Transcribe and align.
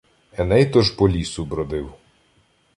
Еней 0.39 0.65
тож 0.69 0.91
по 0.91 1.09
лісу 1.09 1.45
бродив. 1.45 1.93